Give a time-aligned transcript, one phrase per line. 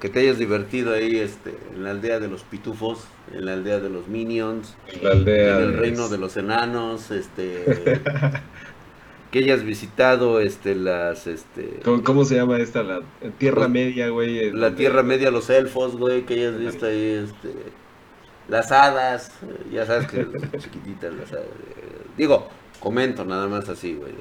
[0.00, 3.80] que te hayas divertido ahí este, en la aldea de los pitufos, en la aldea
[3.80, 7.64] de los minions, En la aldea en el de- reino de los enanos, este,
[9.32, 12.82] que hayas visitado este, las, este, ¿Cómo, cómo se llama esta?
[12.82, 13.00] La
[13.38, 14.52] Tierra Media, güey.
[14.52, 17.52] la Tierra Media, los elfos, güey, que hayas visto ahí, este,
[18.48, 19.32] las hadas,
[19.72, 20.26] ya sabes que
[20.58, 21.44] chiquititas las hadas.
[22.16, 22.48] digo,
[22.80, 24.12] comento nada más así, güey.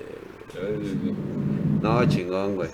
[1.81, 2.69] No, chingón, güey.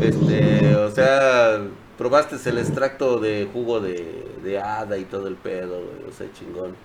[0.00, 1.60] Este, o sea,
[2.02, 6.32] probaste el extracto de jugo de, de hada y todo el pedo, güey, o sea,
[6.32, 6.76] chingón.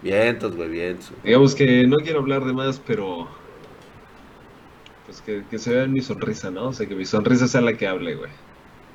[0.00, 1.12] Vientos, güey, vientos.
[1.22, 3.28] Digamos que no quiero hablar de más, pero.
[5.04, 6.68] Pues que, que se vea mi sonrisa, ¿no?
[6.68, 8.30] O sea, que mi sonrisa sea la que hable, güey.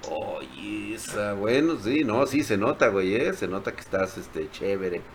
[0.01, 4.49] Oye, esa, bueno, sí, no, sí, se nota, güey, eh, se nota que estás, este,
[4.49, 5.09] chévere.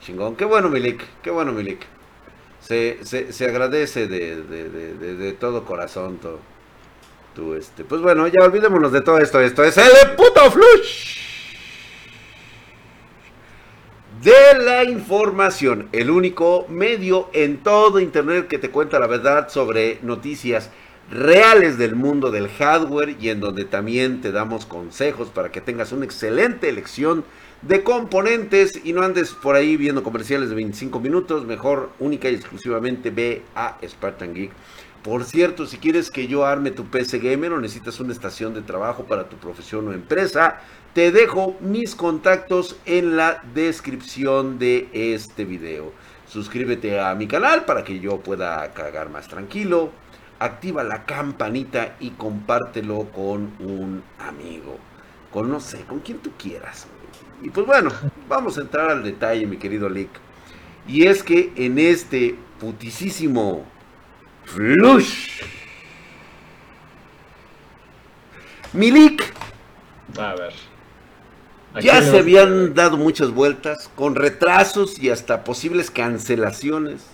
[0.00, 1.86] Chingón, qué bueno, Milik, qué bueno, Milik.
[2.60, 6.40] Se, se, se agradece de, de, de, de, de todo corazón, todo.
[7.56, 11.18] Este, pues bueno, ya olvidémonos de todo esto, esto es el puto flush.
[14.20, 19.98] De la información, el único medio en todo internet que te cuenta la verdad sobre
[20.02, 20.70] noticias
[21.10, 25.92] reales del mundo del hardware y en donde también te damos consejos para que tengas
[25.92, 27.24] una excelente elección
[27.62, 32.34] de componentes y no andes por ahí viendo comerciales de 25 minutos, mejor única y
[32.34, 34.50] exclusivamente ve a Spartan Geek.
[35.02, 38.60] Por cierto, si quieres que yo arme tu PC gamer o necesitas una estación de
[38.60, 40.60] trabajo para tu profesión o empresa,
[40.92, 45.92] te dejo mis contactos en la descripción de este video.
[46.26, 49.90] Suscríbete a mi canal para que yo pueda cagar más tranquilo.
[50.38, 54.76] Activa la campanita y compártelo con un amigo.
[55.32, 56.86] Con no sé, con quien tú quieras.
[57.40, 57.90] Y pues bueno,
[58.28, 60.10] vamos a entrar al detalle, mi querido Lick.
[60.86, 63.64] Y es que en este putisísimo
[64.54, 65.42] flush.
[68.72, 69.22] Milik
[70.18, 70.52] A ver.
[71.74, 77.06] ¿A ya se habían dado muchas vueltas con retrasos y hasta posibles cancelaciones.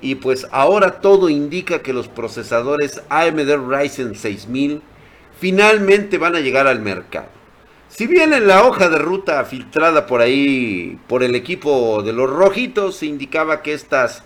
[0.00, 4.82] Y pues ahora todo indica que los procesadores AMD Ryzen 6000
[5.38, 7.28] finalmente van a llegar al mercado.
[7.88, 12.30] Si bien en la hoja de ruta filtrada por ahí por el equipo de los
[12.30, 14.22] rojitos se indicaba que estas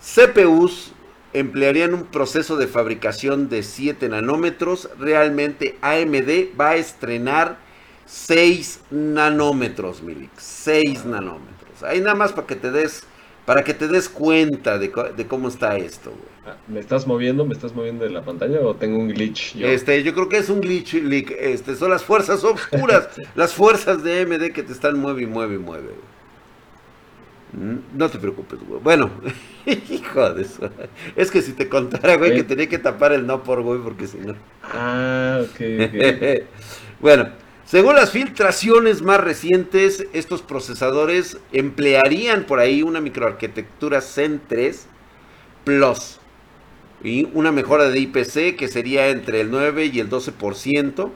[0.00, 0.92] CPUs
[1.32, 7.58] emplearían un proceso de fabricación de 7 nanómetros, realmente AMD va a estrenar
[8.06, 10.30] 6 nanómetros, Milik.
[10.36, 11.82] 6 nanómetros.
[11.82, 13.04] Ahí nada más para que te des
[13.50, 14.92] para que te des cuenta de,
[15.26, 16.22] cómo está esto, güey.
[16.46, 17.44] Ah, ¿Me estás moviendo?
[17.44, 19.56] ¿Me estás moviendo de la pantalla o tengo un glitch?
[19.56, 19.66] yo?
[19.66, 20.94] Este, yo creo que es un glitch.
[20.94, 25.56] Este, son las fuerzas oscuras, las fuerzas de AMD que te están mueve y mueve
[25.56, 25.88] y mueve.
[27.52, 28.80] No te preocupes, güey.
[28.80, 29.10] Bueno,
[29.66, 30.70] hijo de eso.
[31.16, 34.06] Es que si te contara, güey, que tenía que tapar el no por, güey, porque
[34.06, 34.34] si no.
[34.62, 36.44] Ah, ok, ok.
[37.00, 37.30] bueno,
[37.64, 44.86] según las filtraciones más recientes, estos procesadores emplearían por ahí una microarquitectura Zen 3
[45.64, 46.18] Plus
[47.02, 51.10] y una mejora de IPC que sería entre el 9 y el 12%.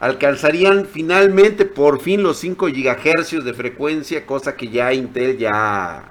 [0.00, 6.08] Alcanzarían finalmente por fin los 5 GHz de frecuencia, cosa que ya Intel ya,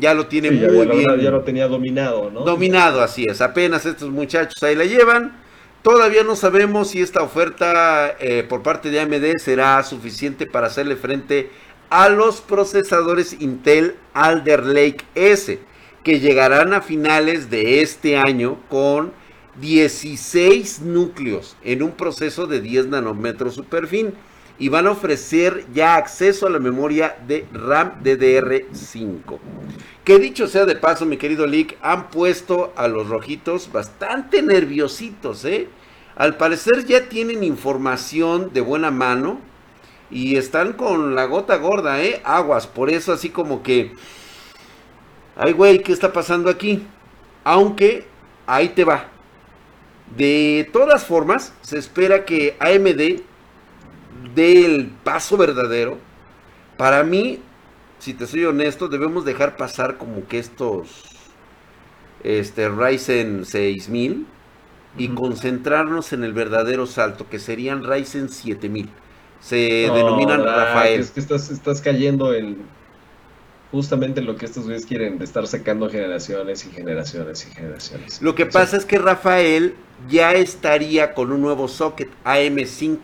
[0.00, 2.40] ya lo tiene Sí, muy ya bien ya lo tenía dominado, ¿no?
[2.40, 3.42] Dominado, así es.
[3.42, 5.36] Apenas estos muchachos ahí la llevan.
[5.82, 10.96] Todavía no sabemos si esta oferta eh, por parte de AMD será suficiente para hacerle
[10.96, 11.50] frente
[11.90, 15.58] a los procesadores Intel Alder Lake S,
[16.02, 19.12] que llegarán a finales de este año con
[19.60, 24.14] 16 núcleos en un proceso de 10 nanómetros superfin
[24.58, 29.38] y van a ofrecer ya acceso a la memoria de RAM DDR5.
[30.04, 35.44] Que dicho sea de paso, mi querido Lick, han puesto a los rojitos bastante nerviositos,
[35.44, 35.68] ¿eh?
[36.14, 39.40] Al parecer ya tienen información de buena mano
[40.10, 42.22] y están con la gota gorda, ¿eh?
[42.24, 43.92] Aguas, por eso así como que...
[45.36, 46.82] Ay, güey, ¿qué está pasando aquí?
[47.44, 48.06] Aunque,
[48.46, 49.15] ahí te va.
[50.06, 53.24] De todas formas, se espera que AMD
[54.34, 56.06] dé el paso verdadero.
[56.76, 57.50] Para mí,
[57.98, 61.32] si te soy honesto, debemos dejar pasar como que estos
[62.20, 64.34] este Ryzen 6000
[64.96, 68.96] y concentrarnos en el verdadero salto, que serían Ryzen 7000.
[69.38, 71.00] Se No, denominan Rafael.
[71.00, 72.75] Es que estás, estás cayendo en
[73.72, 78.22] justamente lo que estos güeyes quieren, de estar sacando generaciones y generaciones y generaciones.
[78.22, 79.74] Lo que pasa es que Rafael
[80.08, 82.98] ya estaría con un nuevo socket AM5.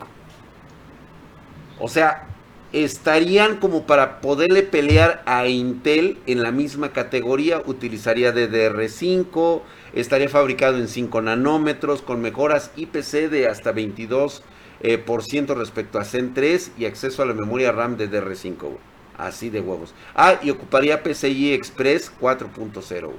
[1.79, 2.27] O sea,
[2.71, 7.61] estarían como para poderle pelear a Intel en la misma categoría.
[7.65, 9.61] Utilizaría DDR5,
[9.93, 14.43] estaría fabricado en 5 nanómetros con mejoras IPC de hasta 22
[14.81, 18.77] eh, por ciento respecto a Zen 3 y acceso a la memoria RAM de DR5.
[19.17, 19.93] Así de huevos.
[20.15, 23.11] Ah, y ocuparía PCI Express 4.0.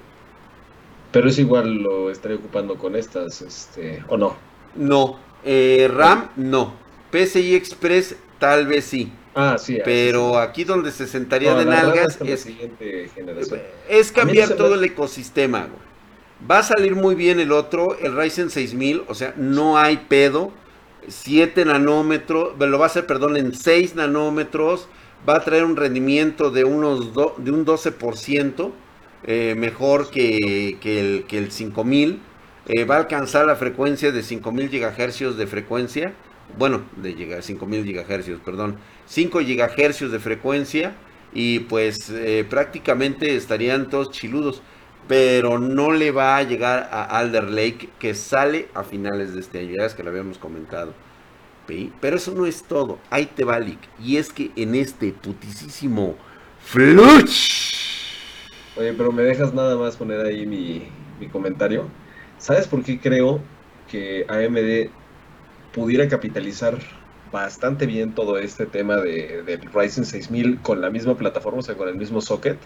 [1.12, 4.36] Pero es igual lo estaré ocupando con estas, este, ¿o no?
[4.74, 6.74] No, eh, RAM no.
[7.12, 9.12] PCI Express tal vez sí.
[9.34, 9.78] Ah, sí.
[9.84, 12.46] Pero aquí donde se sentaría de nalgas es,
[13.88, 15.68] es cambiar todo el ecosistema.
[16.48, 20.52] Va a salir muy bien el otro, el Ryzen 6000, o sea, no hay pedo.
[21.06, 24.88] 7 nanómetros, lo va a hacer, perdón, en 6 nanómetros.
[25.26, 28.72] Va a traer un rendimiento de, unos de un 12%
[29.26, 32.20] eh, mejor que, el, que el 5000.
[32.66, 36.12] Eh, va a alcanzar la frecuencia de 5000 GHz de frecuencia.
[36.58, 38.76] Bueno, de llegar 5000 GHz, perdón.
[39.06, 40.94] 5 GHz de frecuencia.
[41.32, 44.62] Y pues eh, prácticamente estarían todos chiludos.
[45.08, 49.60] Pero no le va a llegar a Alder Lake que sale a finales de este
[49.60, 49.76] año.
[49.78, 50.94] Ya es que lo habíamos comentado.
[51.66, 52.98] Pero eso no es todo.
[53.10, 53.44] Ahí te.
[54.02, 56.16] Y es que en este putisísimo
[56.60, 57.74] Fluch.
[58.76, 60.88] Oye, pero me dejas nada más poner ahí mi,
[61.20, 61.88] mi comentario.
[62.38, 63.40] ¿Sabes por qué creo
[63.90, 64.90] que AMD
[65.72, 66.78] pudiera capitalizar
[67.30, 71.76] bastante bien todo este tema de, del Ryzen 6000 con la misma plataforma, o sea,
[71.76, 72.58] con el mismo socket?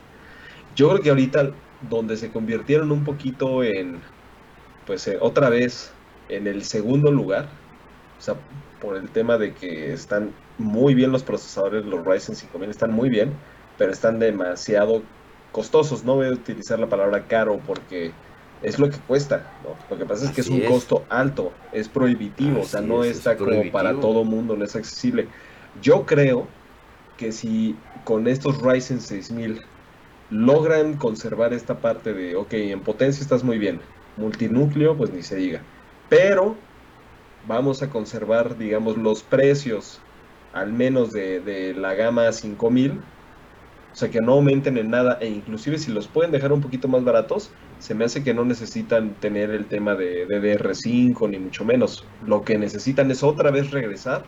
[0.76, 1.50] Yo creo que ahorita
[1.88, 4.00] donde se convirtieron un poquito en,
[4.86, 5.92] pues eh, otra vez
[6.28, 7.48] en el segundo lugar,
[8.18, 8.34] o sea,
[8.80, 13.08] por el tema de que están muy bien los procesadores, los Ryzen 5000 están muy
[13.08, 13.32] bien,
[13.76, 15.02] pero están demasiado
[15.52, 16.04] costosos.
[16.04, 18.12] No voy a utilizar la palabra caro porque
[18.62, 19.76] es lo que cuesta, ¿no?
[19.88, 23.36] Lo que pasa es que es un costo alto, es prohibitivo, o sea, no está
[23.36, 25.28] como para todo mundo, no es accesible.
[25.80, 26.48] Yo creo
[27.16, 29.62] que si con estos Ryzen 6000
[30.30, 33.80] logran conservar esta parte de, ok, en potencia estás muy bien,
[34.16, 35.62] multinúcleo, pues ni se diga,
[36.08, 36.56] pero
[37.48, 40.00] vamos a conservar, digamos, los precios,
[40.52, 42.92] al menos de, de la gama 5000,
[43.92, 46.86] o sea, que no aumenten en nada e inclusive si los pueden dejar un poquito
[46.86, 51.64] más baratos, se me hace que no necesitan tener el tema de DDR5 ni mucho
[51.64, 52.04] menos.
[52.24, 54.24] Lo que necesitan es otra vez regresar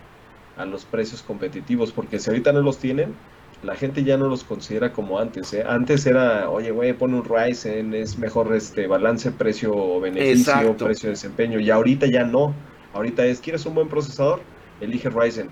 [0.57, 3.15] a los precios competitivos, porque si ahorita no los tienen,
[3.63, 5.53] la gente ya no los considera como antes.
[5.53, 5.65] ¿eh?
[5.67, 12.07] Antes era, oye, güey, pone un Ryzen, es mejor este balance precio-beneficio, precio-desempeño, y ahorita
[12.07, 12.55] ya no.
[12.93, 14.41] Ahorita es, ¿quieres un buen procesador?
[14.81, 15.49] Elige Ryzen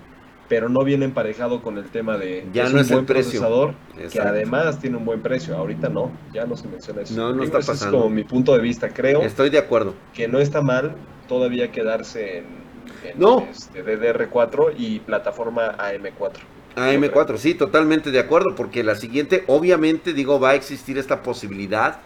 [0.49, 3.75] pero no viene emparejado con el tema de ya no es un buen procesador
[4.11, 5.55] que además tiene un buen precio.
[5.55, 7.13] Ahorita no, ya no se menciona eso.
[7.15, 7.97] No, no está pasando.
[7.97, 9.21] Es como mi punto de vista, creo.
[9.21, 9.93] Estoy de acuerdo.
[10.13, 10.95] Que no está mal
[11.27, 12.45] todavía quedarse en,
[13.15, 13.47] no.
[13.49, 16.39] este, DDR4 y plataforma AM4.
[16.75, 21.99] AM4, sí, totalmente de acuerdo, porque la siguiente, obviamente, digo, va a existir esta posibilidad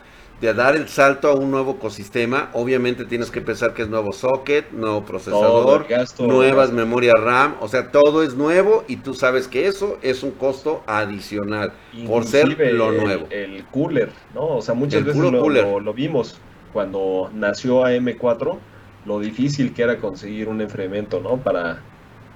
[0.44, 4.12] de dar el salto a un nuevo ecosistema, obviamente tienes que pensar que es nuevo
[4.12, 5.86] socket, nuevo procesador,
[6.20, 10.32] nuevas memorias RAM, o sea, todo es nuevo y tú sabes que eso es un
[10.32, 11.72] costo adicional
[12.06, 13.28] por ser lo nuevo.
[13.30, 14.58] El, cooler, ¿no?
[14.58, 16.38] O sea, muchas veces lo, lo, vimos
[16.74, 18.58] cuando nació AM4,
[19.06, 21.38] lo difícil que era conseguir un enfriamiento, ¿no?
[21.38, 21.80] Para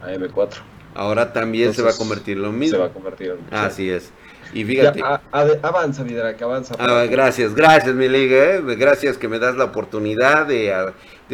[0.01, 0.59] AM4.
[0.95, 2.77] Ahora también se va a convertir en lo mismo.
[2.77, 4.13] Se va a convertir en Así es.
[4.53, 5.01] Y fíjate.
[5.01, 6.75] avanza, que avanza.
[6.79, 8.55] Ah, gracias, gracias, mi liga.
[8.55, 8.61] Eh.
[8.75, 10.73] Gracias que me das la oportunidad de,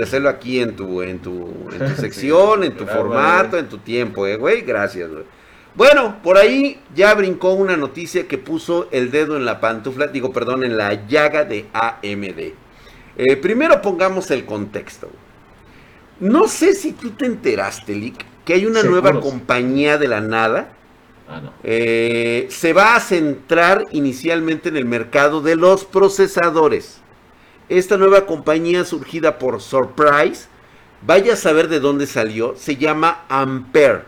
[0.02, 4.26] hacerlo aquí en tu, en tu, en tu sección, en tu formato, en tu tiempo,
[4.28, 4.62] eh, güey.
[4.62, 5.24] Gracias, güey.
[5.76, 10.32] Bueno, por ahí ya brincó una noticia que puso el dedo en la pantufla, digo,
[10.32, 12.54] perdón, en la llaga de AMD.
[13.18, 15.10] Eh, primero pongamos el contexto.
[16.20, 20.74] No sé si tú te enteraste, Lick, que hay una nueva compañía de la nada
[21.34, 27.00] Ah, eh, se va a centrar inicialmente en el mercado de los procesadores.
[27.70, 30.48] Esta nueva compañía surgida por Surprise,
[31.02, 34.04] vaya a saber de dónde salió, se llama Ampere.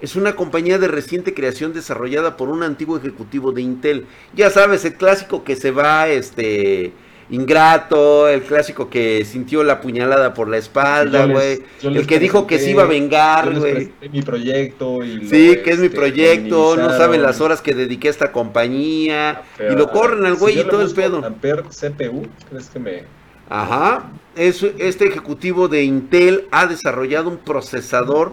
[0.00, 4.06] Es una compañía de reciente creación desarrollada por un antiguo ejecutivo de Intel.
[4.34, 6.92] Ya sabes, el clásico que se va este,
[7.32, 11.62] ingrato, el clásico que sintió la puñalada por la espalda, güey.
[11.82, 13.92] El que dijo que se iba a vengar, güey.
[14.12, 15.02] mi proyecto.
[15.02, 18.32] Y sí, que es mi este, proyecto, no saben las horas que dediqué a esta
[18.32, 19.42] compañía.
[19.58, 21.24] y lo corren al güey y todo el pedo.
[21.24, 23.04] Amper CPU, ¿crees que me...?
[23.48, 24.10] Ajá.
[24.36, 28.30] Es, este ejecutivo de Intel ha desarrollado un procesador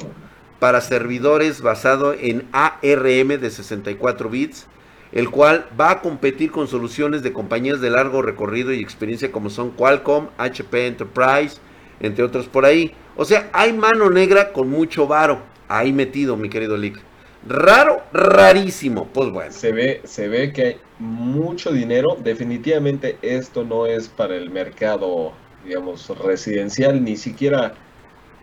[0.59, 4.67] para servidores basado en ARM de 64 bits
[5.11, 9.49] el cual va a competir con soluciones de compañías de largo recorrido y experiencia como
[9.49, 11.57] son Qualcomm, HP Enterprise,
[11.99, 12.93] entre otros por ahí.
[13.15, 16.99] O sea, hay mano negra con mucho varo ahí metido, mi querido Lick.
[17.47, 19.07] Raro, rarísimo.
[19.07, 19.51] Pues bueno.
[19.51, 22.17] Se ve, se ve que hay mucho dinero.
[22.21, 25.31] Definitivamente esto no es para el mercado,
[25.65, 27.73] digamos, residencial, ni siquiera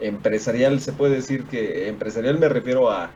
[0.01, 3.11] empresarial, se puede decir que empresarial me refiero a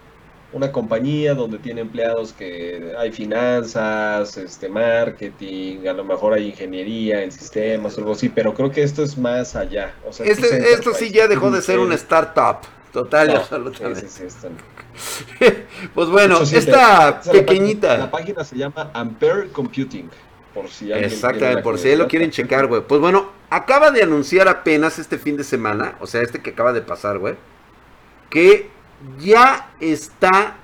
[0.52, 7.22] una compañía donde tiene empleados que hay finanzas, este marketing, a lo mejor hay ingeniería
[7.22, 9.94] en sistemas o algo así, pero creo que esto es más allá.
[10.24, 12.58] Este, esto sí ya dejó de ser una startup,
[12.92, 14.06] total absolutamente.
[15.94, 17.96] pues bueno, esta pequeñita.
[17.96, 20.10] La página, se llama Ampere Computing.
[20.52, 22.82] Por si Exactamente, por si lo quieren checar, güey.
[22.82, 26.72] Pues bueno, acaba de anunciar apenas este fin de semana, o sea, este que acaba
[26.72, 27.36] de pasar, güey,
[28.30, 28.68] que
[29.18, 30.56] ya está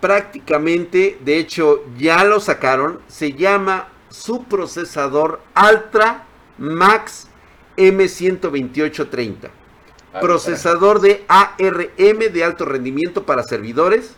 [0.00, 6.26] prácticamente, de hecho ya lo sacaron, se llama su procesador Ultra
[6.58, 7.28] Max
[7.76, 9.50] M12830.
[10.12, 14.14] Ah, procesador de ARM de alto rendimiento para servidores.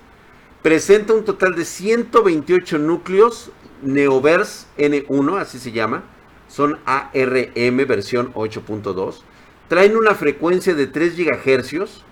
[0.63, 3.51] Presenta un total de 128 núcleos
[3.83, 6.05] Neoverse N1, así se llama.
[6.49, 9.21] Son ARM versión 8.2.
[9.69, 12.05] Traen una frecuencia de 3 GHz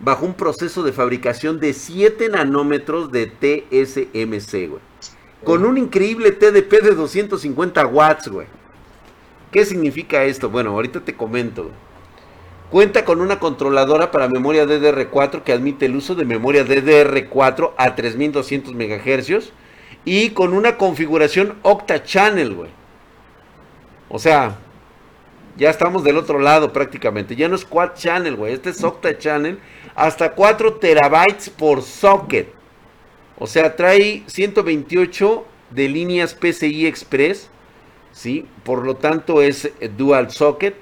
[0.00, 4.82] bajo un proceso de fabricación de 7 nanómetros de TSMC, güey.
[5.44, 8.46] Con un increíble TDP de 250 watts, güey.
[9.50, 10.48] ¿Qué significa esto?
[10.50, 11.70] Bueno, ahorita te comento.
[12.70, 17.96] Cuenta con una controladora para memoria DDR4 que admite el uso de memoria DDR4 a
[17.96, 19.52] 3200 MHz
[20.04, 22.70] y con una configuración Octa Channel, güey.
[24.08, 24.56] O sea,
[25.56, 27.34] ya estamos del otro lado prácticamente.
[27.34, 28.52] Ya no es Quad Channel, güey.
[28.54, 29.58] Este es Octa Channel
[29.94, 32.52] hasta 4 terabytes por socket.
[33.38, 37.48] O sea, trae 128 de líneas PCI Express,
[38.12, 38.46] ¿sí?
[38.64, 40.74] Por lo tanto es dual socket.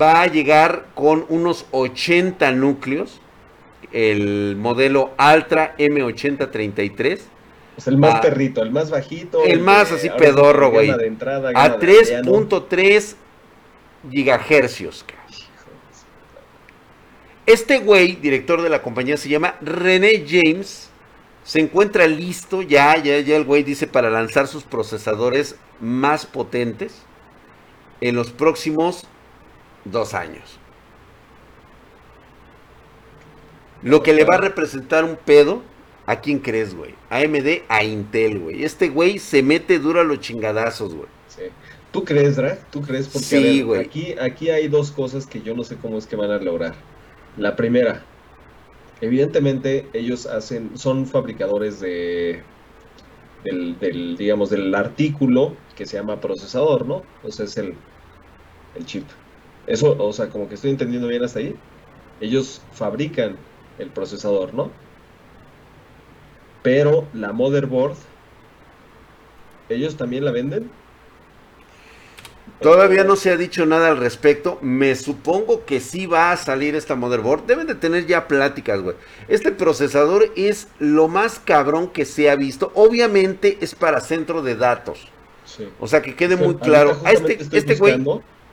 [0.00, 3.20] Va a llegar con unos 80 núcleos.
[3.92, 7.20] El modelo Ultra M8033.
[7.76, 9.44] Es el más perrito, el más bajito.
[9.44, 10.90] El, más así pedorro, güey.
[10.90, 10.96] A
[11.78, 13.16] 3.3
[14.10, 15.04] gigahercios.
[17.46, 20.90] Este güey, director de la compañía, se llama René James.
[21.44, 27.02] Se encuentra listo, ya, ya, ya el güey dice para lanzar sus procesadores más potentes
[28.00, 29.06] en los próximos
[29.84, 30.58] dos años.
[33.82, 35.62] Lo que le va a representar un pedo,
[36.06, 36.94] ¿a quién crees, güey?
[37.10, 38.64] AMD, a Intel, güey.
[38.64, 41.08] Este güey se mete duro a los chingadazos, güey.
[41.28, 41.42] Sí.
[41.92, 42.58] ¿Tú crees, Drag?
[42.70, 43.06] ¿Tú crees?
[43.06, 43.82] Porque sí, güey.
[43.82, 46.74] Aquí, aquí hay dos cosas que yo no sé cómo es que van a lograr.
[47.34, 48.12] La primera,
[49.00, 52.52] evidentemente ellos hacen, son fabricadores de,
[53.42, 57.12] del, digamos, del artículo que se llama procesador, ¿no?
[57.22, 57.86] O sea, es el,
[58.74, 59.12] el chip.
[59.66, 61.64] Eso, o sea, como que estoy entendiendo bien hasta ahí.
[62.18, 64.82] Ellos fabrican el procesador, ¿no?
[66.62, 67.98] Pero la motherboard,
[69.68, 70.83] ¿ellos también la venden?
[72.64, 74.58] Todavía no se ha dicho nada al respecto.
[74.62, 77.44] Me supongo que sí va a salir esta motherboard.
[77.44, 78.96] Deben de tener ya pláticas, güey.
[79.28, 82.72] Este procesador es lo más cabrón que se ha visto.
[82.74, 85.08] Obviamente es para centro de datos.
[85.78, 86.96] O sea, que quede muy claro.
[87.04, 88.02] A este, este güey.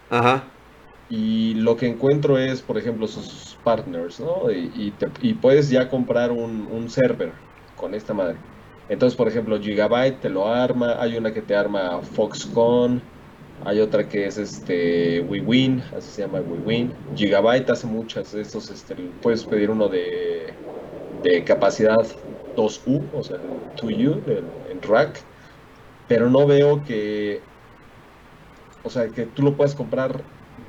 [0.09, 0.43] Ajá.
[1.09, 4.51] Y lo que encuentro es, por ejemplo, sus partners, ¿no?
[4.51, 4.91] Y,
[5.41, 7.31] puedes ya comprar un, un server
[7.77, 8.35] con esta madre.
[8.89, 10.97] Entonces, por ejemplo, Gigabyte te lo arma.
[10.99, 13.01] Hay una que te arma Foxconn.
[13.63, 16.93] Hay otra que es este WeWin, así se llama WeWin.
[17.15, 20.47] Gigabyte hace muchas de estos, este, puedes pedir uno de,
[21.21, 21.99] de capacidad
[22.55, 23.37] 2U, o sea,
[23.77, 24.21] 2U
[24.71, 25.19] en, rack,
[26.07, 27.39] pero no veo que,
[28.83, 30.21] o sea, que tú lo puedes comprar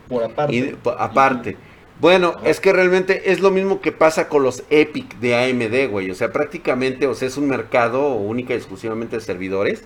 [0.09, 0.77] por aparte.
[0.99, 1.57] aparte.
[1.99, 6.11] Bueno, es que realmente es lo mismo que pasa con los Epic de AMD, güey.
[6.11, 9.85] O sea, prácticamente, o sea, es un mercado única y exclusivamente de servidores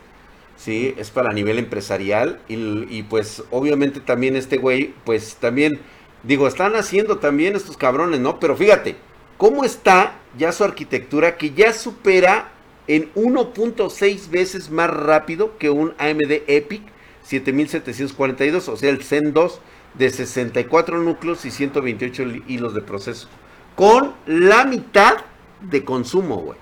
[0.57, 0.95] ¿sí?
[0.97, 5.81] Es para nivel empresarial y, pues obviamente también este güey, pues también,
[6.23, 8.41] digo, están haciendo también estos cabrones, ¿no?
[8.41, 8.97] Pero fíjate,
[9.37, 12.53] ¿cómo está ya su arquitectura que ya supera
[12.89, 16.83] en 1.6 veces más rápido que un AMD Epic
[17.23, 19.61] 7742, o sea, el Zen 2
[19.95, 23.29] de 64 núcleos y 128 hilos de proceso,
[23.75, 25.17] con la mitad
[25.61, 26.59] de consumo, güey.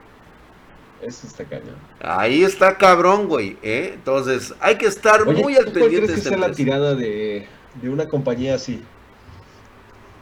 [1.04, 1.76] Eso está cañón.
[2.00, 3.58] Ahí está cabrón, güey.
[3.62, 3.92] ¿eh?
[3.94, 7.46] Entonces, hay que estar muy al pendiente de que sea la tirada de,
[7.82, 8.82] una compañía así?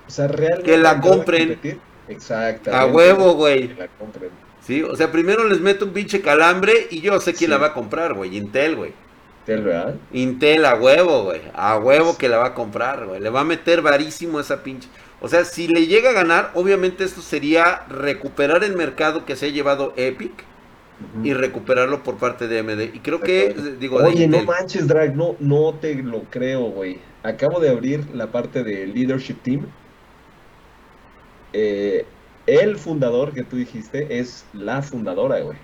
[0.09, 0.73] O sea, realmente.
[0.73, 1.61] Que la compren.
[2.09, 2.75] Exacto.
[2.75, 3.69] A huevo, güey.
[3.69, 4.31] Que la compren.
[4.67, 7.69] Sí, o sea, primero les meto un pinche calambre y yo sé quién la va
[7.69, 8.37] a comprar, güey.
[8.37, 8.93] Intel, güey.
[9.41, 9.95] Intel, ¿verdad?
[10.13, 11.43] Intel a huevo, güey.
[11.55, 13.21] A huevo que la va a comprar, güey.
[13.21, 14.89] Le va a meter varísimo esa pinche.
[15.21, 19.47] O sea, si le llega a ganar, obviamente esto sería recuperar el mercado que se
[19.47, 20.45] ha llevado Epic
[21.23, 22.95] y recuperarlo por parte de AMD.
[22.95, 26.99] Y creo que, digo, Oye, no manches, Drag, no, no te lo creo, güey.
[27.23, 29.67] Acabo de abrir la parte de Leadership Team
[31.53, 32.07] eh,
[32.47, 35.59] el fundador que tú dijiste es la fundadora, güey.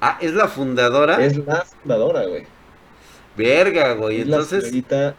[0.00, 1.24] Ah, ¿es la fundadora?
[1.24, 2.44] Es la fundadora, güey.
[3.36, 4.20] Verga, güey.
[4.20, 5.14] Es Entonces, la señorita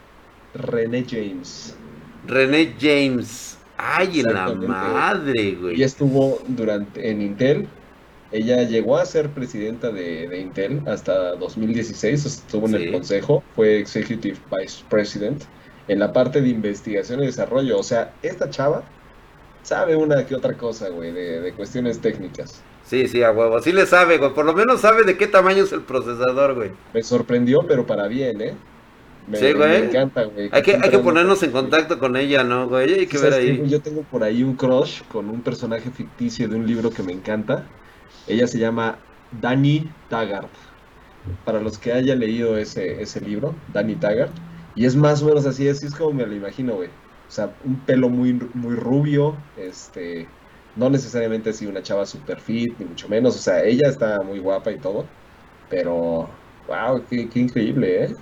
[0.54, 1.76] René James.
[2.28, 3.58] René James.
[3.78, 5.80] Ay, en la madre, güey.
[5.80, 7.68] Y estuvo durante en Intel.
[8.32, 12.76] Ella llegó a ser presidenta de, de Intel hasta 2016, estuvo en Sí.
[12.76, 15.44] el consejo, fue Executive Vice President
[15.88, 17.78] en la parte de investigación y desarrollo.
[17.80, 18.90] O sea, esta chava
[19.64, 22.66] sabe una que otra cosa, güey, de, de cuestiones técnicas.
[22.84, 23.62] Sí, sí, a huevo.
[23.62, 24.34] Sí le sabe, güey.
[24.34, 26.72] Por lo menos sabe de qué tamaño es el procesador, güey.
[26.94, 28.58] Me sorprendió, pero para bien, ¿eh?
[29.28, 29.70] Me, Sí, güey.
[29.70, 30.50] me encanta, güey.
[30.52, 32.94] Hay que, hay que ponernos en contacto con ella, ¿no, güey?
[33.02, 33.70] Hay que ver ¿Sabes qué, ahí.
[33.70, 37.14] Yo tengo por ahí un crush con un personaje ficticio de un libro que me
[37.14, 37.72] encanta.
[38.28, 38.98] Ella se llama
[39.42, 40.50] Dani Taggart.
[41.46, 44.32] Para los que hayan leído ese, ese libro, Dani Taggart.
[44.76, 46.90] Y es más o menos así, así es como me lo imagino, güey.
[46.90, 50.28] O sea, un pelo muy, muy rubio, este,
[50.76, 53.36] no necesariamente así una chava super fit, ni mucho menos.
[53.36, 55.06] O sea, ella está muy guapa y todo.
[55.70, 56.30] Pero,
[56.68, 58.16] wow, qué, qué increíble, ¿eh?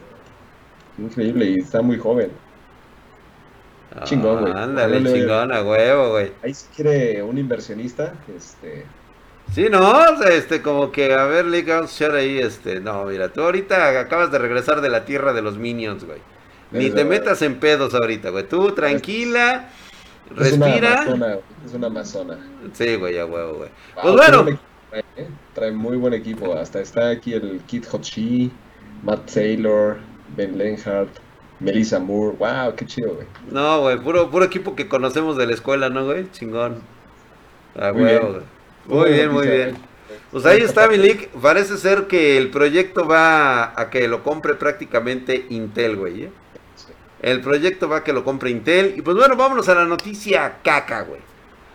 [0.96, 2.32] Qué increíble y está muy joven.
[4.04, 4.54] chingón, güey.
[4.54, 6.32] Ándale, Ándale, chingón, a huevo, güey.
[6.44, 8.86] Ahí si quiere un inversionista, este,
[9.52, 13.30] Sí, no, este, como que, a ver, Lee, vamos a echar ahí, este, no, mira,
[13.34, 16.20] tú ahorita acabas de regresar de la tierra de los minions, güey.
[16.72, 18.48] Ni te metas en pedos ahorita, güey.
[18.48, 19.70] Tú, tranquila,
[20.40, 20.94] es una respira.
[21.02, 22.38] amazona, güey, es una amazona.
[22.74, 23.70] Sí, güey, a huevo, güey.
[23.96, 24.42] Wow, Pues bueno.
[24.50, 24.62] equipo
[24.94, 25.28] ¿eh?
[25.56, 26.54] Trae muy buen equipo.
[26.54, 28.52] Hasta está aquí el Kit Hochi,
[29.02, 29.98] Matt Taylor,
[30.38, 31.10] Ben Lenhardt,
[31.60, 32.38] Melissa Moore.
[32.38, 33.28] Wow, qué chido, güey.
[33.50, 36.30] No, güey, puro, puro equipo que conocemos de la escuela, ¿no, güey?
[36.32, 36.82] Chingón.
[37.76, 38.59] A huevo, güey.
[38.90, 39.78] Muy bien, muy bien.
[40.32, 41.30] Pues ahí está, Milik.
[41.30, 46.24] Parece ser que el proyecto va a que lo compre prácticamente Intel, güey.
[46.24, 46.32] ¿eh?
[47.22, 48.96] El proyecto va a que lo compre Intel.
[48.98, 51.22] Y pues bueno, vámonos a la noticia caca, güey.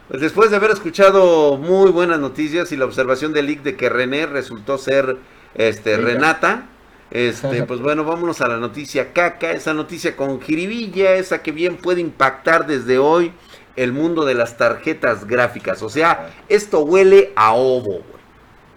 [0.09, 3.89] Pues después de haber escuchado muy buenas noticias y la observación del leak de que
[3.89, 5.17] René resultó ser
[5.55, 5.97] este.
[5.97, 6.67] Renata,
[7.11, 11.77] este, pues bueno, vámonos a la noticia caca, esa noticia con jiribilla, esa que bien
[11.77, 13.33] puede impactar desde hoy
[13.77, 15.83] el mundo de las tarjetas gráficas.
[15.83, 18.23] O sea, esto huele a ovo, güey.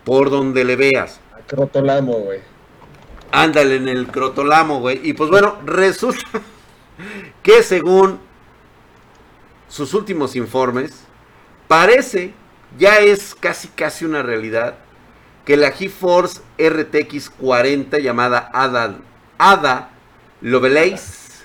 [0.04, 1.20] Por donde le veas.
[1.34, 2.40] A Crotolamo, güey.
[3.32, 5.02] Ándale en el crotolamo, güey.
[5.04, 6.24] Y pues bueno, resulta
[7.44, 8.20] que según
[9.68, 10.94] sus últimos informes,
[11.68, 12.34] parece,
[12.78, 14.76] ya es casi casi una realidad,
[15.46, 18.96] que la GeForce RTX 40 llamada Ada,
[19.38, 19.90] Ada
[20.42, 21.44] Lovelace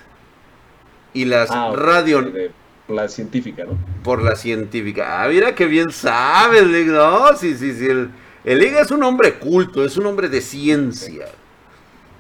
[1.13, 2.53] y las Ah, Radeon de-
[2.89, 3.79] la científica, ¿no?
[4.03, 5.23] por la científica.
[5.23, 6.89] Ah, mira que bien sabes, Lig.
[6.89, 7.87] No, sí, sí, sí.
[7.87, 8.11] El,
[8.45, 11.27] el es un hombre culto, es un hombre de ciencia.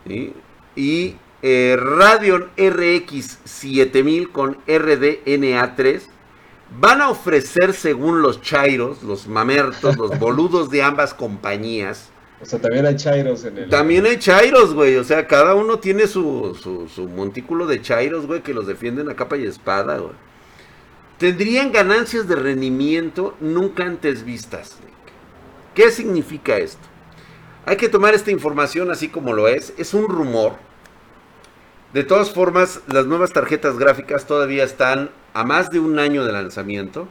[0.07, 0.33] ¿sí?
[0.77, 6.01] Y eh, Radeon RX 7000 con RDNA3
[6.79, 12.09] van a ofrecer, según los chairos, los mamertos, los boludos de ambas compañías.
[12.41, 13.69] O sea, también hay Chairos en el.
[13.69, 14.97] También hay chairos, güey.
[14.97, 19.09] O sea, cada uno tiene su, su, su montículo de chairos, güey, que los defienden
[19.09, 20.13] a capa y espada, güey.
[21.23, 24.79] Tendrían ganancias de rendimiento nunca antes vistas.
[25.73, 26.83] ¿Qué significa esto?
[27.65, 29.73] Hay que tomar esta información así como lo es.
[29.79, 30.55] Es un rumor.
[31.93, 36.33] De todas formas, las nuevas tarjetas gráficas todavía están a más de un año de
[36.33, 37.07] lanzamiento.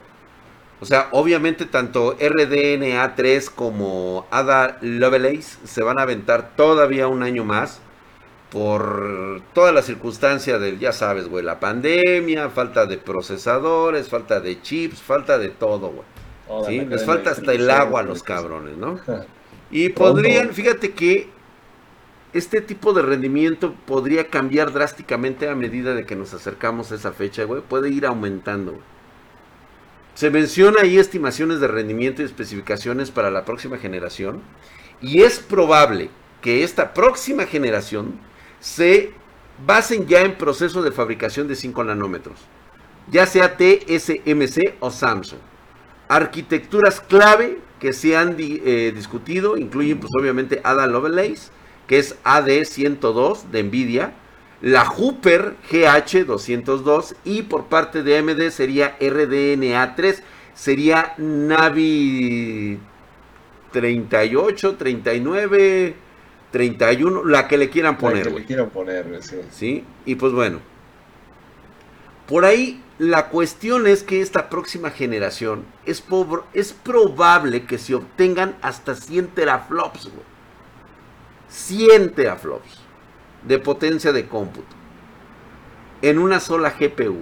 [0.81, 7.23] O sea, obviamente tanto RDNA 3 como Ada Lovelace se van a aventar todavía un
[7.23, 7.79] año más
[8.51, 14.61] por toda la circunstancia del, ya sabes, güey, la pandemia, falta de procesadores, falta de
[14.61, 16.67] chips, falta de todo, güey.
[16.67, 16.85] ¿sí?
[16.85, 18.99] Les falta hasta el agua a los cabrones, ¿no?
[19.73, 21.29] Y podrían, fíjate que
[22.33, 27.13] este tipo de rendimiento podría cambiar drásticamente a medida de que nos acercamos a esa
[27.13, 27.61] fecha, güey.
[27.61, 28.73] Puede ir aumentando.
[28.73, 28.83] güey.
[30.13, 34.41] Se menciona ahí estimaciones de rendimiento y especificaciones para la próxima generación.
[34.99, 36.09] Y es probable
[36.41, 38.19] que esta próxima generación
[38.61, 39.11] se
[39.65, 42.39] basen ya en proceso de fabricación de 5 nanómetros.
[43.09, 45.39] Ya sea TSMC o Samsung.
[46.07, 51.49] Arquitecturas clave que se han eh, discutido incluyen pues obviamente Ada Lovelace,
[51.87, 54.13] que es AD102 de Nvidia,
[54.61, 60.21] la Hooper GH202 y por parte de AMD sería RDNA3,
[60.53, 62.77] sería Navi
[63.71, 65.95] 38, 39,
[66.51, 68.23] 31, la que le quieran La poner.
[68.23, 68.41] que güey.
[68.41, 69.37] le quieran poner, sí.
[69.51, 69.85] ¿sí?
[70.05, 70.59] Y pues bueno,
[72.27, 76.03] por ahí la cuestión es que esta próxima generación es,
[76.53, 80.25] es probable que se obtengan hasta 100 teraflops, güey.
[81.49, 82.79] 100 teraflops
[83.47, 84.75] de potencia de cómputo
[86.01, 87.17] en una sola GPU.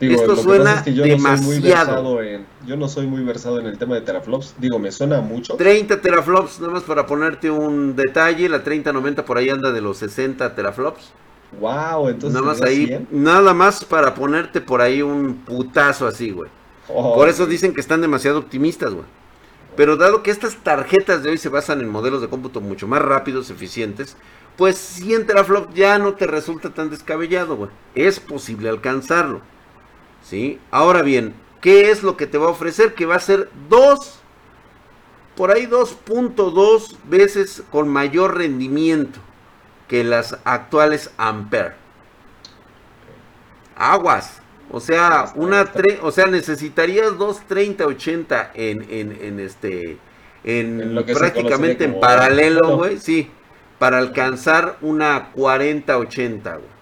[0.00, 2.02] Esto suena yo demasiado.
[2.02, 4.54] No en, yo no soy muy versado en el tema de teraflops.
[4.58, 5.56] Digo, me suena mucho.
[5.56, 8.48] 30 teraflops, nada más para ponerte un detalle.
[8.48, 11.12] La 3090 por ahí anda de los 60 teraflops.
[11.58, 12.40] Wow, entonces.
[12.40, 16.50] Nada más ahí, nada más para ponerte por ahí un putazo así, güey.
[16.88, 19.06] Oh, por eso dicen que están demasiado optimistas, güey.
[19.76, 23.02] Pero dado que estas tarjetas de hoy se basan en modelos de cómputo mucho más
[23.02, 24.16] rápidos, eficientes,
[24.56, 27.70] pues 100 teraflops ya no te resulta tan descabellado, güey.
[27.94, 29.40] Es posible alcanzarlo.
[30.22, 30.60] ¿Sí?
[30.70, 32.94] Ahora bien, ¿qué es lo que te va a ofrecer?
[32.94, 34.20] Que va a ser 2,
[35.36, 39.20] por ahí 2.2 veces con mayor rendimiento
[39.88, 41.74] que las actuales Ampere.
[43.76, 44.40] Aguas.
[44.72, 45.68] O sea, una
[46.02, 49.98] o sea, necesitarías dos 3080 en, en, en este
[50.44, 53.28] en, prácticamente en paralelo, güey, sí,
[53.80, 56.79] para alcanzar una 4080, güey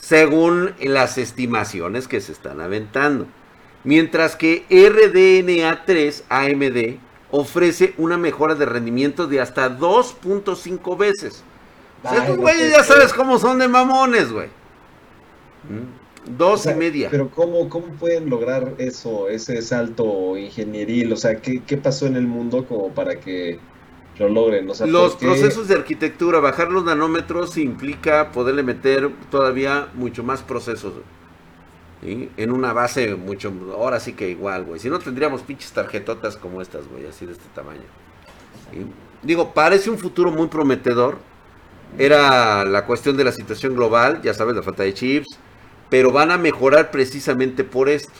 [0.00, 3.26] según las estimaciones que se están aventando.
[3.84, 6.98] Mientras que RDNA3 AMD
[7.30, 11.44] ofrece una mejora de rendimiento de hasta 2.5 veces.
[12.02, 14.48] O sea, estos güeyes ya sabes cómo son de mamones, güey.
[15.68, 17.08] Mm, dos y media.
[17.10, 21.12] Pero ¿cómo, ¿cómo pueden lograr eso, ese salto ingenieril?
[21.12, 23.58] O sea, ¿qué, ¿qué pasó en el mundo como para que
[24.18, 24.66] lo logren.
[24.66, 30.94] los procesos de arquitectura, bajar los nanómetros implica poderle meter todavía mucho más procesos.
[32.02, 34.80] En una base mucho, ahora sí que igual, güey.
[34.80, 37.82] Si no tendríamos pinches tarjetotas como estas, güey, así de este tamaño.
[39.22, 41.18] Digo, parece un futuro muy prometedor.
[41.96, 45.38] Era la cuestión de la situación global, ya sabes, la falta de chips.
[45.90, 48.12] Pero van a mejorar precisamente por esto.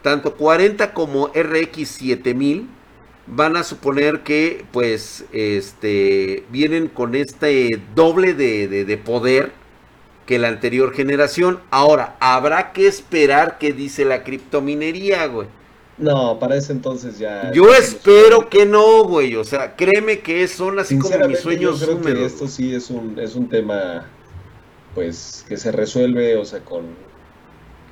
[0.00, 2.75] Tanto 40 como RX 7000
[3.26, 9.52] van a suponer que pues este vienen con este doble de, poder
[10.26, 11.60] que la anterior generación.
[11.70, 15.48] Ahora, habrá que esperar qué dice la criptominería, güey.
[15.98, 17.52] No, para ese entonces ya.
[17.52, 19.36] Yo espero que no, güey.
[19.36, 22.90] O sea, créeme que son así como mis sueños yo creo Que esto sí es
[22.90, 24.06] un, es un tema,
[24.94, 26.84] pues, que se resuelve, o sea, con,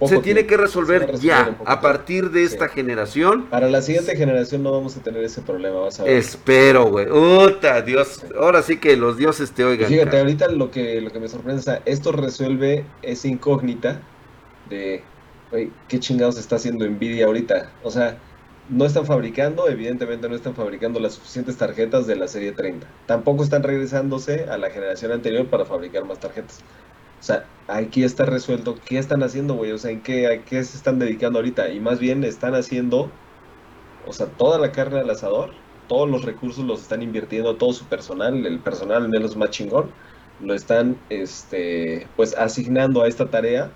[0.06, 3.46] se tiene que resolver ya, a partir de esta generación.
[3.46, 6.14] Para la siguiente generación no vamos a tener ese problema, vas a ver.
[6.14, 7.10] Espero, güey.
[7.10, 8.24] Uta, Dios.
[8.38, 9.88] Ahora sí que los dioses te oigan.
[9.88, 14.00] fíjate, ahorita lo que, lo que me sorprende es, esto resuelve esa incógnita
[14.68, 15.02] de,
[15.50, 17.70] güey, ¿qué chingados está haciendo Nvidia ahorita?
[17.82, 18.18] O sea,
[18.68, 22.86] no están fabricando, evidentemente no están fabricando las suficientes tarjetas de la serie 30.
[23.06, 26.60] Tampoco están regresándose a la generación anterior para fabricar más tarjetas.
[27.24, 29.72] O sea, aquí está resuelto qué están haciendo, güey.
[29.72, 31.70] O sea, en qué, a qué se están dedicando ahorita.
[31.70, 33.10] Y más bien están haciendo,
[34.06, 35.54] o sea, toda la carne al asador,
[35.88, 39.90] todos los recursos los están invirtiendo, todo su personal, el personal menos más chingón,
[40.38, 43.72] lo están, este, pues asignando a esta tarea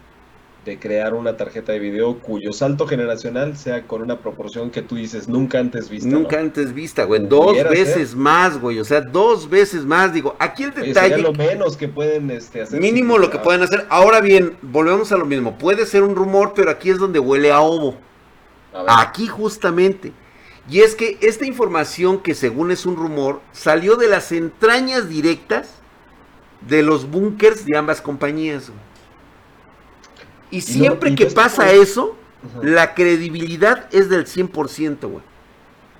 [0.65, 4.97] de crear una tarjeta de video cuyo salto generacional sea con una proporción que tú
[4.97, 6.09] dices nunca antes vista.
[6.09, 7.27] Nunca antes vista, güey.
[7.27, 8.79] Dos veces más, güey.
[8.79, 10.13] O sea, dos veces más.
[10.13, 11.19] Digo, aquí el detalle.
[11.19, 12.81] lo menos que pueden este, hacer.
[12.81, 13.87] Mínimo lo que pueden hacer.
[13.89, 15.57] Ahora bien, volvemos a lo mismo.
[15.57, 17.97] Puede ser un rumor, pero aquí es donde huele a ovo.
[18.87, 20.13] aquí justamente.
[20.71, 25.71] Y es que esta información que según es un rumor, salió de las entrañas directas
[26.61, 28.69] de los búnkers de ambas compañías.
[28.69, 28.88] Güey.
[30.51, 32.17] Y siempre que pasa eso,
[32.63, 35.23] la credibilidad es del 100%, güey.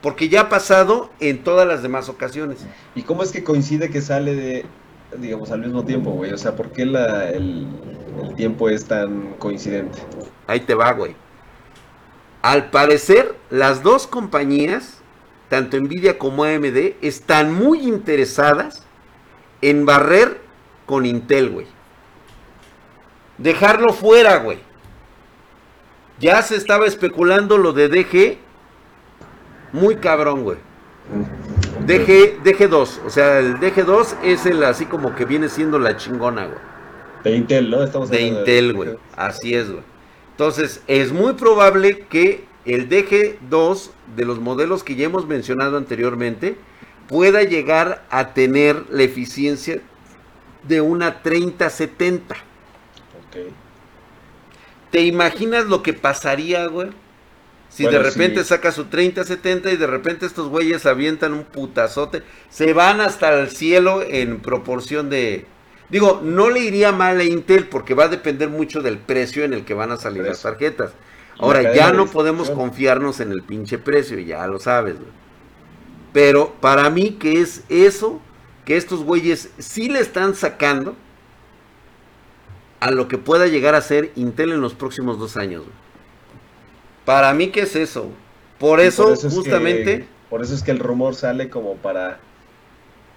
[0.01, 2.65] Porque ya ha pasado en todas las demás ocasiones.
[2.95, 4.67] ¿Y cómo es que coincide que sale de,
[5.19, 6.33] digamos, al mismo tiempo, güey?
[6.33, 7.67] O sea, ¿por qué la, el,
[8.23, 9.99] el tiempo es tan coincidente?
[10.47, 11.17] Ahí te va, güey.
[12.43, 14.99] Al parecer, las dos compañías,
[15.49, 18.85] tanto Nvidia como AMD, están muy interesadas
[19.61, 20.41] en barrer
[20.87, 21.78] con Intel, güey
[23.39, 24.59] dejarlo fuera, güey.
[26.21, 28.39] Ya se estaba especulando lo de DG.
[29.73, 30.59] Muy cabrón, güey.
[31.87, 36.47] DG, DG2, o sea, el DG2 es el así como que viene siendo la chingona,
[36.47, 36.59] güey.
[37.25, 37.83] De Intel, ¿no?
[37.83, 38.91] Estamos de Intel, güey.
[39.17, 39.83] Así es, güey.
[40.33, 46.57] Entonces, es muy probable que el DG2 de los modelos que ya hemos mencionado anteriormente
[47.09, 49.81] pueda llegar a tener la eficiencia
[50.65, 52.37] de una 3070.
[54.91, 56.89] ¿Te imaginas lo que pasaría, güey?
[57.69, 62.73] Si de repente saca su 30-70 y de repente estos güeyes avientan un putazote, se
[62.73, 65.47] van hasta el cielo en proporción de...
[65.91, 69.53] Digo, no le iría mal a Intel porque va a depender mucho del precio en
[69.53, 70.93] el que van a salir las tarjetas.
[71.39, 75.11] Ahora, ya no podemos confiarnos en el pinche precio, ya lo sabes, güey.
[76.13, 78.21] Pero para mí que es eso,
[78.65, 80.97] que estos güeyes sí le están sacando,
[82.81, 85.65] a lo que pueda llegar a ser Intel en los próximos dos años.
[87.05, 88.11] Para mí, ¿qué es eso?
[88.59, 90.07] Por eso, justamente.
[90.29, 92.21] por eso es que el rumor sale como para.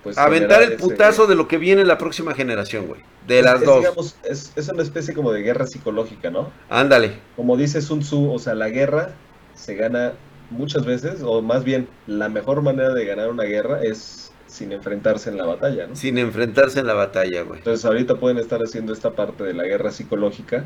[0.04, 3.02] Pues, aventar el putazo de lo que viene en la próxima generación, güey.
[3.28, 3.82] De las dos.
[3.82, 6.52] Digamos, es, es, una especie como de guerra psicológica, ¿no?
[6.70, 7.18] Ándale.
[7.36, 9.14] Como dice Sun Tzu, o sea, la guerra
[9.54, 10.14] se gana
[10.50, 15.30] muchas veces, o más bien, la mejor manera de ganar una guerra es sin enfrentarse
[15.30, 15.96] en la batalla, ¿no?
[15.96, 17.60] Sin enfrentarse en la batalla, güey.
[17.60, 20.66] Entonces ahorita pueden estar haciendo esta parte de la guerra psicológica,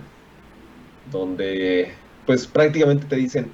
[1.12, 1.91] donde
[2.26, 3.52] pues prácticamente te dicen,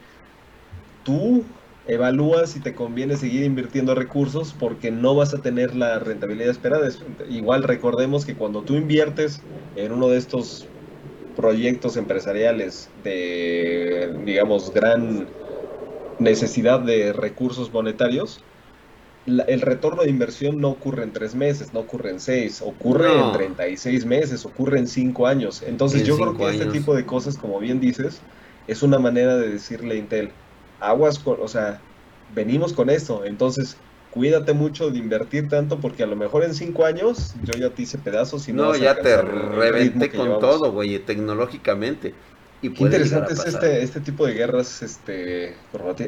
[1.04, 1.44] tú
[1.86, 6.88] evalúas si te conviene seguir invirtiendo recursos porque no vas a tener la rentabilidad esperada.
[7.30, 9.42] Igual recordemos que cuando tú inviertes
[9.76, 10.66] en uno de estos
[11.36, 15.28] proyectos empresariales de, digamos, gran
[16.20, 18.42] necesidad de recursos monetarios,
[19.26, 23.32] el retorno de inversión no ocurre en tres meses, no ocurre en seis, ocurre en
[23.32, 25.62] 36 meses, ocurre en cinco años.
[25.66, 28.20] Entonces yo creo que este tipo de cosas, como bien dices,
[28.68, 30.32] es una manera de decirle a Intel,
[30.80, 31.80] aguas con, o sea,
[32.34, 33.78] venimos con esto, entonces
[34.10, 37.84] cuídate mucho de invertir tanto porque a lo mejor en cinco años yo ya te
[37.84, 42.14] hice pedazos y no, no ya te reventé con todo, güey, tecnológicamente.
[42.64, 45.56] Y Qué interesante es este, este tipo de guerras, este,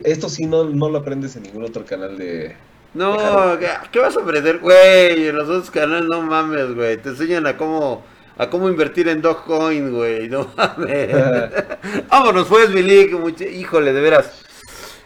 [0.04, 2.56] esto sí no, no lo aprendes en ningún otro canal de,
[2.94, 3.58] no,
[3.92, 5.28] ¿qué vas a aprender, güey?
[5.28, 6.98] En los otros canales no mames, güey.
[6.98, 8.04] Te enseñan a cómo
[8.38, 10.30] a cómo invertir en Dogecoin, güey.
[10.30, 11.10] No mames.
[12.10, 13.12] Vámonos, pues, Milik.
[13.52, 14.44] Híjole, de veras.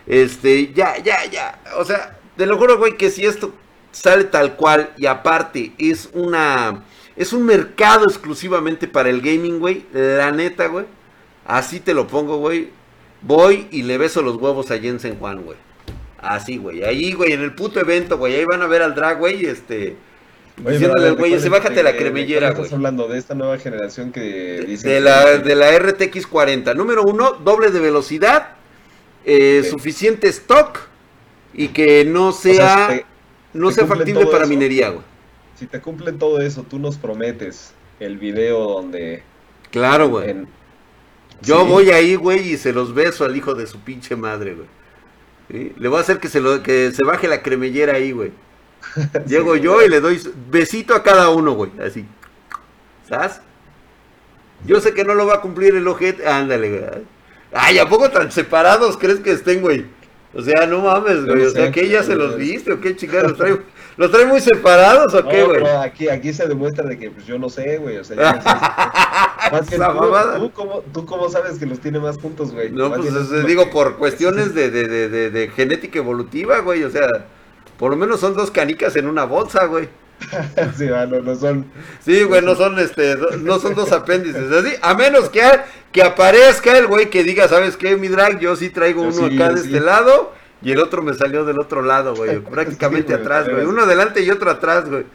[0.05, 1.61] Este, ya, ya, ya.
[1.77, 3.53] O sea, te lo juro, güey, que si esto
[3.91, 6.83] sale tal cual y aparte es una.
[7.15, 9.85] Es un mercado exclusivamente para el gaming, güey.
[9.91, 10.85] La neta, güey.
[11.45, 12.69] Así te lo pongo, güey.
[13.21, 15.57] Voy y le beso los huevos a Jensen Juan, güey.
[16.27, 16.83] Así, güey.
[16.83, 18.35] Ahí, güey, en el puto evento, güey.
[18.35, 19.95] Ahí van a ver al drag, güey, este.
[20.57, 22.63] diciéndole al güey, ese bájate la cremellera, güey.
[22.63, 24.89] Estás hablando de esta nueva generación que dice.
[24.89, 26.73] De la, de la RTX 40.
[26.73, 28.55] Número uno, doble de velocidad,
[29.25, 30.79] eh, suficiente stock
[31.53, 33.05] y que no sea,
[33.53, 35.03] no sea factible para minería, güey.
[35.57, 39.23] Si te cumplen todo eso, tú nos prometes el video donde.
[39.71, 40.35] Claro, güey.
[41.41, 44.76] Yo voy ahí, güey, y se los beso al hijo de su pinche madre, güey.
[45.49, 48.31] Le voy a hacer que se, lo, que se baje la cremellera ahí, güey.
[49.27, 51.71] Llego yo y le doy besito a cada uno, güey.
[51.81, 52.05] Así.
[53.07, 53.39] ¿Sabes?
[54.65, 56.27] Yo sé que no lo va a cumplir el ojete.
[56.27, 57.05] Ándale, güey.
[57.53, 59.85] Ay, ¿a poco tan separados crees que estén, güey?
[60.37, 61.45] O sea, no mames, güey.
[61.45, 63.57] O sea, que ella se los viste o qué chingados los trae.
[63.97, 65.63] ¿Los trae muy separados o qué, güey?
[65.63, 67.97] No, aquí, aquí se demuestra de que pues yo no sé, güey.
[67.97, 69.77] O sea, ya no sé.
[70.37, 72.69] tú, cómo, ¿tú, cómo, sabes que los tiene más juntos, güey?
[72.69, 76.83] No, pues digo, por cuestiones de, de, de, de, genética evolutiva, güey.
[76.83, 77.07] O sea,
[77.79, 79.89] por lo menos son dos canicas en una bolsa, güey.
[80.77, 81.65] sí, bueno, no son.
[82.03, 85.41] Sí, güey, no son este, no son dos apéndices, así, a menos que,
[85.91, 88.39] que aparezca el güey que diga, ¿sabes qué, mi drag?
[88.39, 91.81] Yo sí traigo uno acá de este lado y el otro me salió del otro
[91.81, 92.39] lado, güey.
[92.51, 93.65] Prácticamente atrás, güey.
[93.65, 95.05] Uno adelante y otro atrás, güey.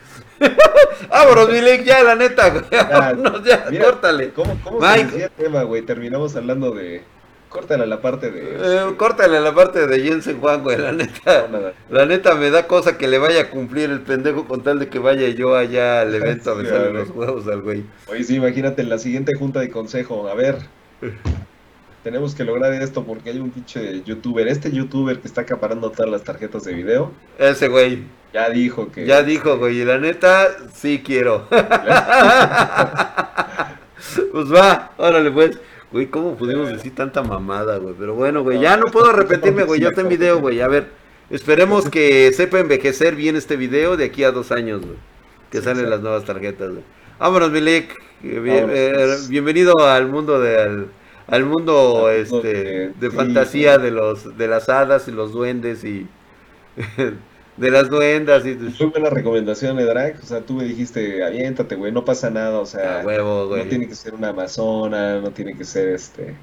[1.08, 2.64] Vámonos, Milik, ya, la neta, güey.
[2.70, 4.32] Vámonos, ya, córtale.
[4.32, 5.82] ¿Cómo, cómo se el tema, güey?
[5.82, 7.02] Terminamos hablando de.
[7.52, 8.40] Córtale la parte de.
[8.40, 11.46] Eh, córtale la parte de Jensen Juan, güey, la neta.
[11.90, 14.88] la neta me da cosa que le vaya a cumplir el pendejo con tal de
[14.88, 17.84] que vaya yo allá al evento a besarle los huevos al güey.
[18.06, 20.28] Oye, sí, imagínate en la siguiente junta de consejo.
[20.28, 20.60] A ver,
[22.02, 26.10] tenemos que lograr esto porque hay un pinche youtuber, este youtuber que está acaparando todas
[26.10, 27.12] las tarjetas de video.
[27.38, 28.04] Ese güey.
[28.32, 29.04] Ya dijo que...
[29.04, 31.46] Ya dijo, güey, y la neta, sí quiero.
[34.32, 35.58] pues va, órale pues.
[35.92, 37.94] Güey, ¿cómo pudimos decir tanta mamada, güey?
[37.98, 40.62] Pero bueno, güey, ya no puedo arrepentirme, güey, ya está en video, güey.
[40.62, 40.88] A ver,
[41.28, 44.96] esperemos que sepa envejecer bien este video de aquí a dos años, güey.
[45.50, 46.82] Que salen las nuevas tarjetas, güey.
[47.18, 47.94] Vámonos, Milik.
[48.22, 49.28] Bien, eh, pues.
[49.28, 50.86] bienvenido al mundo de
[51.26, 56.06] al mundo este de, fantasía de los de las hadas y los duendes y
[57.56, 61.76] de las duendas y fue buena recomendación de Drag o sea tú me dijiste aviéntate
[61.76, 65.64] güey no pasa nada o sea no tiene que ser una amazona no tiene que
[65.64, 66.34] ser este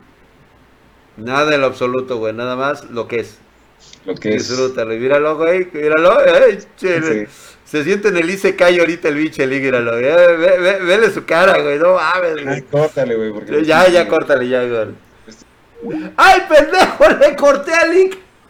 [1.17, 3.39] nada en lo absoluto güey nada más lo que es
[4.05, 6.59] lo que disfrútalo y míralo güey míralo ay,
[7.69, 9.91] se siente en el Isekai ahorita el bicho, el míralo.
[9.91, 11.77] Ve, ve, vele su cara, güey.
[11.77, 12.61] No mames, güey.
[12.63, 13.63] córtale, güey.
[13.63, 14.87] Ya, ya, córtale, ya, güey.
[15.27, 15.45] Este-
[16.17, 17.09] ¡Ay, pendejo!
[17.19, 18.15] Le corté a Link.